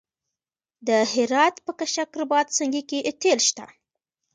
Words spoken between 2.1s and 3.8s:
رباط سنګي کې تیل شته.